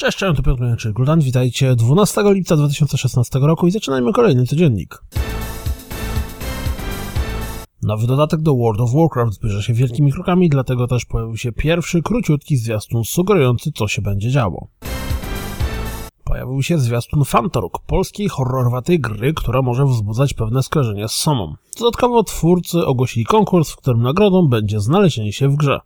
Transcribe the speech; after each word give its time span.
Cześć, 0.00 0.18
cześć, 0.18 0.36
to 0.36 0.42
Piotr 0.42 0.62
Mianczyk, 0.62 0.92
Guldan, 0.92 1.20
witajcie 1.20 1.76
12 1.76 2.22
lipca 2.24 2.56
2016 2.56 3.38
roku 3.38 3.66
i 3.66 3.70
zaczynajmy 3.70 4.12
kolejny 4.12 4.46
codziennik. 4.46 5.02
Nowy 7.82 8.06
dodatek 8.06 8.42
do 8.42 8.54
World 8.54 8.80
of 8.80 8.92
Warcraft 8.94 9.32
zbliża 9.32 9.62
się 9.62 9.72
wielkimi 9.72 10.12
krokami, 10.12 10.48
dlatego 10.48 10.86
też 10.86 11.04
pojawił 11.04 11.36
się 11.36 11.52
pierwszy, 11.52 12.02
króciutki 12.02 12.56
zwiastun 12.56 13.04
sugerujący, 13.04 13.72
co 13.72 13.88
się 13.88 14.02
będzie 14.02 14.30
działo. 14.30 14.68
Pojawił 16.24 16.62
się 16.62 16.78
zwiastun 16.78 17.24
Fantoruk, 17.24 17.78
polskiej 17.86 18.28
horrorowatej 18.28 19.00
gry, 19.00 19.34
która 19.34 19.62
może 19.62 19.84
wzbudzać 19.84 20.34
pewne 20.34 20.62
skojarzenia 20.62 21.08
z 21.08 21.14
Somą. 21.14 21.54
Dodatkowo 21.78 22.22
twórcy 22.22 22.86
ogłosili 22.86 23.26
konkurs, 23.26 23.70
w 23.70 23.76
którym 23.76 24.02
nagrodą 24.02 24.48
będzie 24.48 24.80
znalezienie 24.80 25.32
się 25.32 25.48
w 25.48 25.56
grze. 25.56 25.80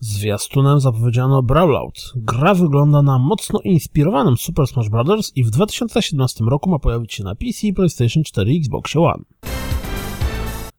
Zwiastunem 0.00 0.80
zapowiedziano 0.80 1.42
Brawlout. 1.42 2.12
Gra 2.16 2.54
wygląda 2.54 3.02
na 3.02 3.18
mocno 3.18 3.60
inspirowanym 3.64 4.36
Super 4.36 4.66
Smash 4.66 4.88
Bros. 4.88 5.32
i 5.36 5.44
w 5.44 5.50
2017 5.50 6.44
roku 6.44 6.70
ma 6.70 6.78
pojawić 6.78 7.14
się 7.14 7.24
na 7.24 7.34
PC, 7.34 7.72
PlayStation 7.76 8.22
4 8.24 8.52
i 8.52 8.58
Xbox 8.58 8.96
One. 8.96 9.24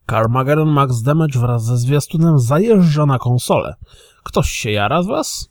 Carmageddon 0.09 0.69
Max 0.69 1.01
Damage 1.01 1.39
wraz 1.39 1.65
ze 1.65 1.77
zwiastunem 1.77 2.39
zajeżdża 2.39 3.05
na 3.05 3.19
konsolę. 3.19 3.75
Ktoś 4.23 4.49
się 4.49 4.71
jara 4.71 5.03
z 5.03 5.07
was? 5.07 5.49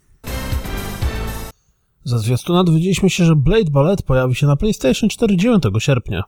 Ze 2.05 2.19
zwiastuna 2.19 2.65
dowiedzieliśmy 2.65 3.11
się, 3.11 3.25
że 3.25 3.37
Blade 3.37 3.71
Ballet 3.71 4.03
pojawi 4.03 4.35
się 4.35 4.47
na 4.47 4.57
PlayStation 4.57 5.09
4 5.09 5.37
9 5.37 5.63
sierpnia. 5.79 6.23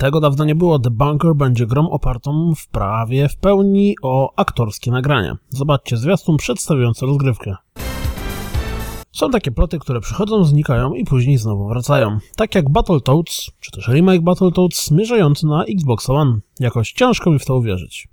Tego 0.00 0.20
dawno 0.20 0.44
nie 0.44 0.54
było. 0.54 0.78
The 0.78 0.90
Bunker 0.90 1.34
będzie 1.34 1.66
grą 1.66 1.90
opartą 1.90 2.54
w 2.54 2.68
prawie 2.68 3.28
w 3.28 3.36
pełni 3.36 3.94
o 4.02 4.32
aktorskie 4.36 4.90
nagrania. 4.90 5.36
Zobaczcie 5.50 5.96
zwiastun 5.96 6.36
przedstawiający 6.36 7.06
rozgrywkę. 7.06 7.56
Są 9.12 9.30
takie 9.30 9.50
ploty, 9.50 9.78
które 9.78 10.00
przychodzą, 10.00 10.44
znikają 10.44 10.94
i 10.94 11.04
później 11.04 11.38
znowu 11.38 11.68
wracają. 11.68 12.18
Tak 12.36 12.54
jak 12.54 12.70
Battletoads, 12.70 13.50
czy 13.60 13.70
też 13.70 13.88
remake 13.88 14.22
Battletoads 14.22 14.86
zmierzający 14.86 15.46
na 15.46 15.64
Xbox 15.64 16.10
One. 16.10 16.38
Jakoś 16.60 16.92
ciężko 16.92 17.30
mi 17.30 17.38
w 17.38 17.44
to 17.44 17.56
uwierzyć. 17.56 18.08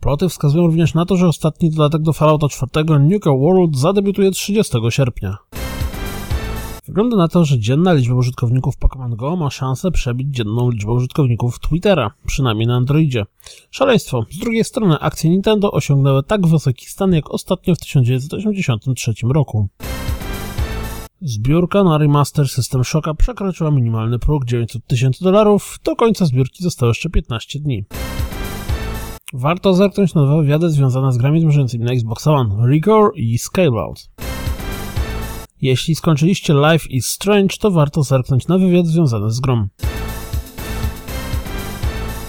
Ploty 0.00 0.28
wskazują 0.28 0.66
również 0.66 0.94
na 0.94 1.04
to, 1.04 1.16
że 1.16 1.28
ostatni 1.28 1.70
dodatek 1.70 2.02
do 2.02 2.12
Fallouta 2.12 2.48
4 2.48 2.98
Nuka 2.98 3.30
World 3.30 3.76
zadebiutuje 3.76 4.30
30 4.30 4.76
sierpnia. 4.90 5.36
Wygląda 6.88 7.16
na 7.16 7.28
to, 7.28 7.44
że 7.44 7.58
dzienna 7.58 7.92
liczba 7.92 8.14
użytkowników 8.14 8.78
Pokémon 8.78 9.16
Go 9.16 9.36
ma 9.36 9.50
szansę 9.50 9.90
przebić 9.90 10.36
dzienną 10.36 10.70
liczbę 10.70 10.92
użytkowników 10.92 11.58
Twittera, 11.60 12.10
przynajmniej 12.26 12.66
na 12.66 12.76
Androidzie. 12.76 13.24
Szaleństwo. 13.70 14.24
Z 14.30 14.38
drugiej 14.38 14.64
strony 14.64 14.98
akcje 14.98 15.30
Nintendo 15.30 15.72
osiągnęły 15.72 16.22
tak 16.22 16.46
wysoki 16.46 16.86
stan 16.86 17.12
jak 17.12 17.30
ostatnio 17.30 17.74
w 17.74 17.78
1983 17.78 19.12
roku. 19.22 19.68
Zbiórka 21.20 21.84
na 21.84 21.98
remaster 21.98 22.48
System 22.48 22.84
Shocka 22.84 23.14
przekroczyła 23.14 23.70
minimalny 23.70 24.18
próg 24.18 24.44
900 24.44 24.86
tysięcy 24.86 25.24
dolarów, 25.24 25.78
do 25.84 25.96
końca 25.96 26.26
zbiórki 26.26 26.62
zostało 26.62 26.90
jeszcze 26.90 27.10
15 27.10 27.60
dni. 27.60 27.84
Warto 29.32 29.74
zerknąć 29.74 30.14
na 30.14 30.20
nowe 30.20 30.42
wywiady 30.42 30.70
związane 30.70 31.12
z 31.12 31.18
grami 31.18 31.40
zmierzającymi 31.40 31.84
na 31.84 31.92
Xbox 31.92 32.26
One, 32.26 32.68
Rigor 32.70 33.12
i 33.14 33.38
Scaleout. 33.38 34.08
Jeśli 35.62 35.94
skończyliście 35.94 36.54
Life 36.54 36.88
is 36.88 37.06
Strange, 37.06 37.56
to 37.60 37.70
warto 37.70 38.02
zerknąć 38.02 38.48
na 38.48 38.58
wywiad 38.58 38.86
związany 38.86 39.30
z 39.30 39.40
grą. 39.40 39.68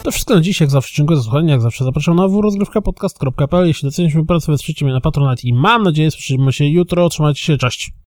To 0.04 0.12
wszystko 0.12 0.36
na 0.36 0.42
dziś, 0.42 0.62
jak 0.62 0.70
zawsze 0.70 0.96
dziękuję 0.96 1.18
za 1.18 1.24
słuchanie, 1.24 1.52
jak 1.52 1.62
zawsze 1.62 1.84
zapraszam 1.84 2.16
na 2.16 2.28
www.rozgrywkapodcast.pl 2.28 3.68
Jeśli 3.68 3.88
doceniacie 3.88 4.26
pracę, 4.26 4.52
wesprzyjcie 4.52 4.86
mnie 4.86 4.94
na 4.94 5.02
Patronite 5.02 5.42
i 5.48 5.54
mam 5.54 5.84
nadzieję 5.84 6.12
słyszymy 6.12 6.54
się 6.54 6.66
jutro, 6.66 7.10
trzymajcie 7.10 7.42
się, 7.42 7.58
cześć! 7.58 7.92